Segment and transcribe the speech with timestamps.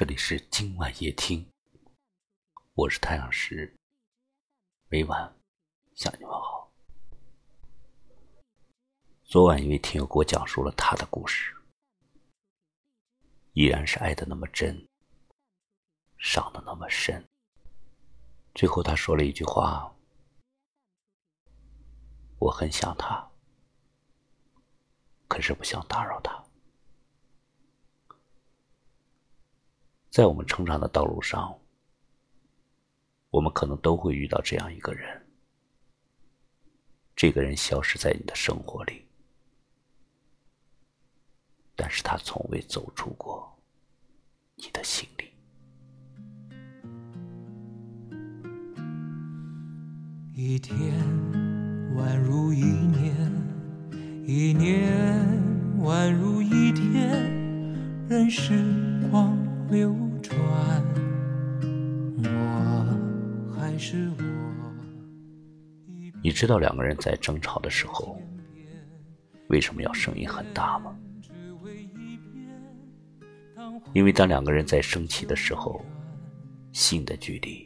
[0.00, 1.46] 这里是今晚夜听，
[2.72, 3.76] 我是太阳石，
[4.88, 5.36] 每晚
[5.94, 6.72] 向你们好。
[9.24, 11.54] 昨晚一位听友给我讲述了他的故事，
[13.52, 14.88] 依然是爱的那么真，
[16.16, 17.22] 伤的那么深。
[18.54, 19.94] 最后他说了一句话
[22.40, 23.30] ：“我很想他，
[25.28, 26.42] 可是不想打扰他。”
[30.10, 31.56] 在我们成长的道路上，
[33.30, 35.24] 我们可能都会遇到这样一个人。
[37.14, 39.06] 这个人消失在你的生活里，
[41.76, 43.56] 但是他从未走出过
[44.56, 45.30] 你的心里。
[50.34, 50.76] 一天
[51.94, 53.14] 宛如一年，
[54.26, 54.90] 一年
[55.78, 58.58] 宛如一天，任时
[59.08, 59.39] 光。
[59.70, 60.36] 流转，
[62.24, 64.24] 我还是我。
[66.24, 68.20] 你知道两个人在争吵的时候，
[69.46, 70.96] 为什么要声音很大吗？
[73.92, 75.80] 因为当两个人在生气的时候，
[76.72, 77.64] 心的距离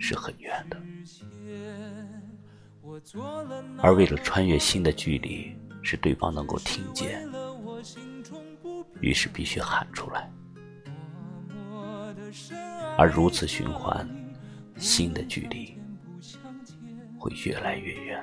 [0.00, 0.76] 是很远的，
[3.78, 7.24] 而为了穿越心的距离，使对方能够听见，
[9.00, 10.28] 于是必须喊出来。
[12.98, 14.08] 而如此循环，
[14.76, 15.76] 心的距离
[17.18, 18.22] 会越来越远，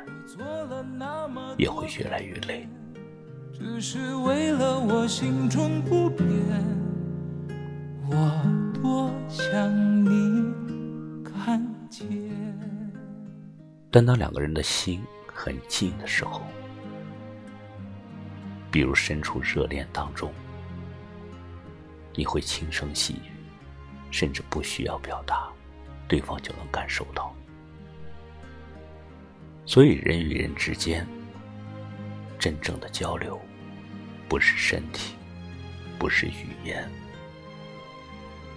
[1.57, 2.67] 也会越来越累。
[3.51, 6.27] 只是为了我心中不变，
[8.07, 10.45] 我多想你
[11.23, 12.07] 看见。
[13.91, 16.41] 但当两个人的心很近的时候，
[18.71, 20.31] 比如身处热恋当中，
[22.15, 23.38] 你会轻声细语。
[24.11, 25.49] 甚至不需要表达，
[26.07, 27.33] 对方就能感受到。
[29.65, 31.07] 所以，人与人之间
[32.39, 33.39] 真正的交流，
[34.27, 35.15] 不是身体，
[35.99, 36.89] 不是语言，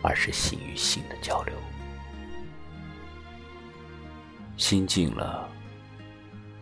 [0.02, 1.54] 而是心与心的交流。
[4.56, 5.48] 心静了，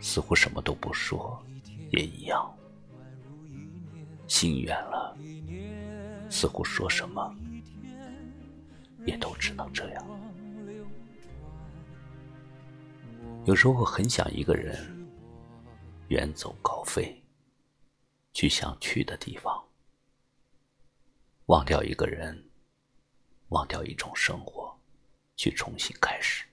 [0.01, 1.41] 似乎什么都不说，
[1.91, 2.41] 也一样；
[4.27, 5.17] 心远了，
[6.29, 7.35] 似乎说什么。
[9.07, 10.07] 也都只能这样。
[13.47, 15.09] 有时候很想一个人
[16.09, 17.23] 远走高飞，
[18.33, 19.65] 去想去的地方，
[21.47, 22.51] 忘掉一个人，
[23.49, 24.79] 忘掉一种生活，
[25.37, 26.45] 去重新开始。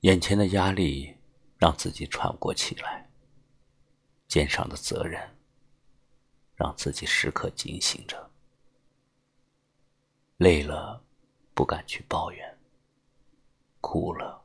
[0.00, 1.16] 眼前的压力
[1.56, 3.10] 让自己喘不过气来，
[4.28, 5.20] 肩上的责任
[6.54, 8.30] 让自己时刻警醒着。
[10.38, 11.02] 累了，
[11.54, 12.46] 不敢去抱怨；
[13.80, 14.44] 哭了，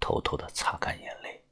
[0.00, 1.44] 偷偷的擦干眼泪。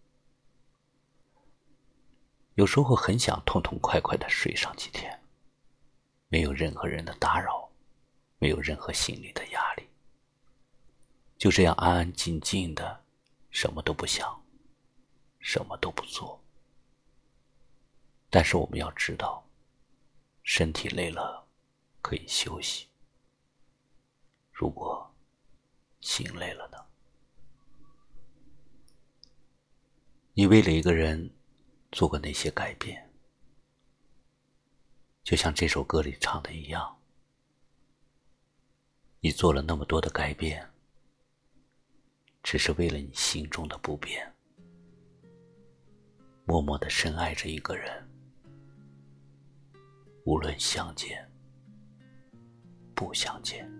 [2.55, 5.23] 有时候很想痛痛快快的睡上几天，
[6.27, 7.71] 没有任何人的打扰，
[8.41, 9.89] 没有任何心理的压力，
[11.39, 13.05] 就这样安安静静的，
[13.51, 14.43] 什么都不想，
[15.39, 16.43] 什么都不做。
[18.29, 19.49] 但是我们要知道，
[20.43, 21.47] 身体累了，
[22.03, 22.90] 可以休息。
[24.61, 25.11] 如果
[26.03, 26.77] 心累了呢？
[30.35, 31.31] 你为了一个人
[31.91, 33.11] 做过哪些改变？
[35.23, 36.95] 就像这首歌里唱的一样，
[39.21, 40.71] 你做了那么多的改变，
[42.43, 44.31] 只是为了你心中的不变，
[46.45, 48.07] 默默的深爱着一个人，
[50.25, 51.27] 无论相见
[52.95, 53.80] 不相见。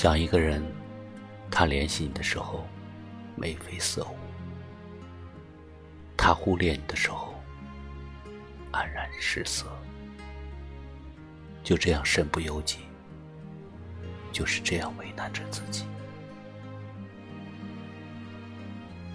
[0.00, 0.62] 想一个人，
[1.50, 2.64] 他联系你的时候
[3.34, 4.16] 眉飞色舞，
[6.16, 7.34] 他忽略你的时候
[8.70, 9.66] 黯然失色，
[11.64, 12.78] 就这样身不由己，
[14.30, 15.84] 就是这样为难着自己。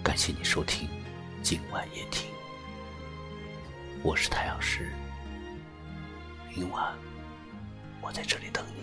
[0.02, 0.86] 感谢你收听
[1.42, 2.28] 今晚夜听，
[4.02, 4.92] 我是太阳石，
[6.54, 6.94] 明晚
[8.02, 8.82] 我在这里等你，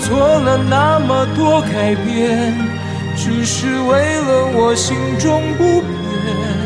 [0.00, 2.54] 做了那么多改变，
[3.16, 6.57] 只是为了我心中不变。